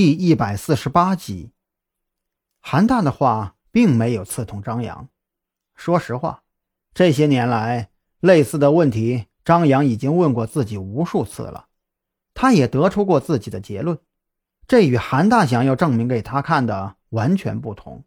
[0.00, 1.50] 第一百四十八集，
[2.60, 5.08] 韩大的话并没有刺痛张扬。
[5.74, 6.44] 说实话，
[6.94, 7.90] 这些年来，
[8.20, 11.66] 类似的问题，张扬已经问过自己无数次了。
[12.32, 13.98] 他也得出过自己的结论，
[14.68, 18.04] 这与韩大想要证明给他看的完全不同。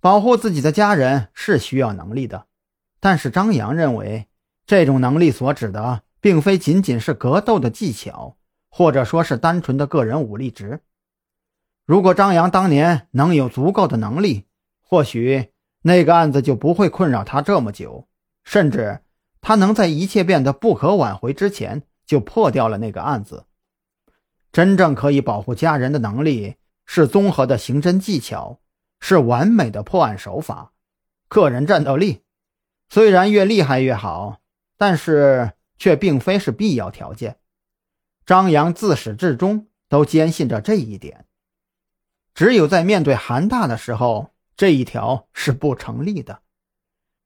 [0.00, 2.46] 保护自己的家人是需要能力的，
[3.00, 4.28] 但是张扬认为，
[4.66, 8.36] 这种能力所指的，并非仅仅是格斗的技巧。
[8.72, 10.80] 或者说是单纯的个人武力值。
[11.90, 14.46] 如果张扬当年能有足够的能力，
[14.80, 15.48] 或许
[15.82, 18.06] 那个案子就不会困扰他这么久，
[18.44, 19.00] 甚至
[19.40, 23.46] 他能在一切变得不可挽回之前就破掉了那个案子。
[24.52, 26.54] 真正可以保护家人的能力，
[26.86, 28.60] 是综合的刑侦技巧，
[29.00, 30.70] 是完美的破案手法，
[31.26, 32.22] 个人战斗力
[32.88, 34.38] 虽然越厉害越好，
[34.78, 37.38] 但是却并非是必要条件。
[38.24, 41.26] 张扬自始至终都坚信着这一点，
[42.34, 46.42] 只有在面对韩大的时候，这一条是不成立的。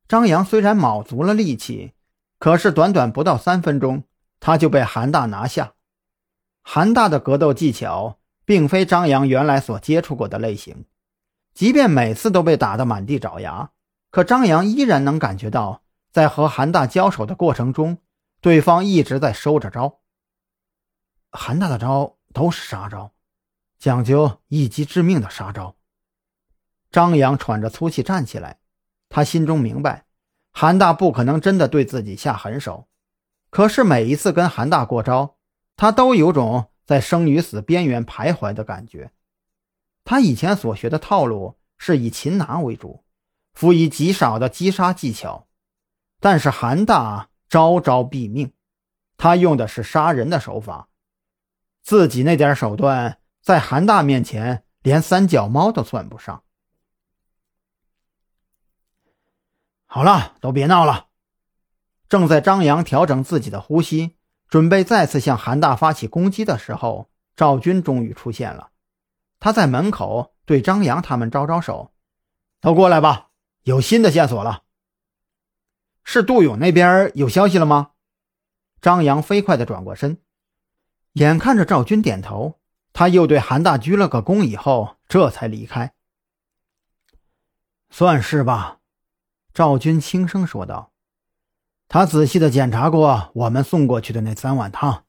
[0.07, 1.93] 张扬虽然卯足了力气，
[2.37, 4.03] 可是短短不到三分钟，
[4.39, 5.73] 他就被韩大拿下。
[6.61, 10.85] 韩大的格斗技巧并非张扬原来所接触过的类型，
[11.53, 13.71] 即便每次都被打得满地找牙，
[14.11, 17.97] 可张扬依然能感觉到，在和韩大交手的过程中，
[18.41, 20.01] 对方一直在收着招。
[21.31, 23.11] 韩大的招都是杀招，
[23.85, 25.75] 讲究一击致命的杀招。
[26.89, 28.57] 张扬喘着粗气站起来，
[29.09, 30.05] 他心中明白，
[30.51, 32.87] 韩大不可能真的对自己下狠手。
[33.51, 35.35] 可是每一次跟韩大过招，
[35.77, 39.11] 他都有种在生与死边缘徘徊的感觉。
[40.03, 43.03] 他以前所学的套路是以擒拿为主，
[43.53, 45.45] 辅以极少的击杀技巧，
[46.19, 48.51] 但是韩大招招毙命，
[49.15, 50.87] 他用的是杀人的手法。
[51.83, 56.43] 自己那点手段，在韩大面前连三脚猫都算不上。
[59.85, 61.09] 好了，都别闹了。
[62.09, 64.17] 正在张扬调整自己的呼吸，
[64.47, 68.71] 准备再次向韩大发起攻击的时候，赵军终于出现了。
[69.39, 71.93] 他在门口对张扬他们招招手
[72.59, 73.29] ：“都过来吧，
[73.61, 74.63] 有新的线索了。”
[76.03, 77.91] 是杜勇那边有消息了吗？
[78.81, 80.19] 张扬飞快地转过身。
[81.13, 82.59] 眼看着赵军点头，
[82.97, 85.91] 他又对韩大鞠了个躬，以后这才离开。
[87.89, 88.77] 算是吧，
[89.53, 90.93] 赵军轻声说道。
[91.89, 95.03] 他仔细的检查过我们送过去的那三碗汤，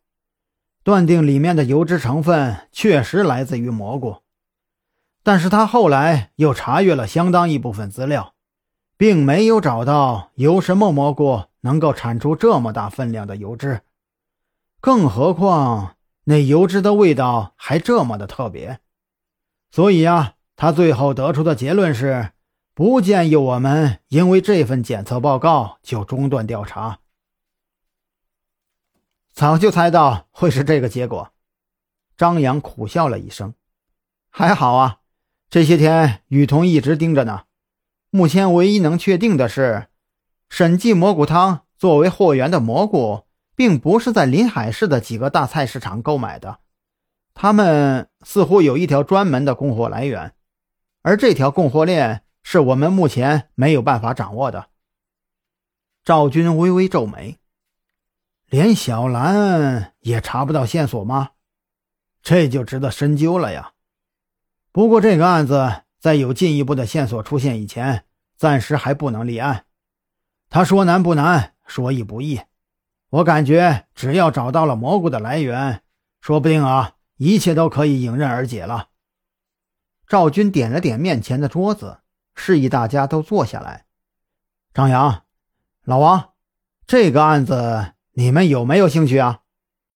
[0.82, 4.16] 断定里面的油脂成分确实来自于蘑菇。
[5.22, 8.34] 但是他后来又查阅了相当一部分资料，
[8.96, 13.82] 并没有找到有什么蘑菇能够产出这么大分量的油脂，
[14.80, 15.95] 更何况。
[16.28, 18.80] 那油脂的味道还这么的特别，
[19.70, 22.32] 所以啊，他最后得出的结论是，
[22.74, 26.98] 不建议我们因为这份检测报告就中断调查。
[29.32, 31.30] 早就猜到会是这个结果，
[32.16, 33.54] 张扬苦笑了一声。
[34.28, 34.98] 还好啊，
[35.48, 37.44] 这些天雨桐一直盯着呢。
[38.10, 39.86] 目前唯一能确定的是，
[40.48, 43.25] 审计蘑菇汤作为货源的蘑菇。
[43.56, 46.60] 并不是在临海市的几个大菜市场购买的，
[47.34, 50.34] 他们似乎有一条专门的供货来源，
[51.02, 54.68] 而这条供货链是我们目前没有办法掌握的。
[56.04, 57.38] 赵军微微皱眉，
[58.48, 61.30] 连小兰也查不到线索吗？
[62.22, 63.72] 这就值得深究了呀。
[64.70, 68.04] 不过这个案子在有进一步的线索出现以前，
[68.36, 69.64] 暂时还不能立案。
[70.50, 72.40] 他说难不难，说易不易。
[73.10, 75.82] 我感觉，只要找到了蘑菇的来源，
[76.20, 78.88] 说不定啊，一切都可以迎刃而解了。
[80.08, 81.98] 赵军点了点面前的桌子，
[82.34, 83.86] 示意大家都坐下来。
[84.74, 85.22] 张扬，
[85.84, 86.30] 老王，
[86.86, 89.40] 这个案子你们有没有兴趣啊？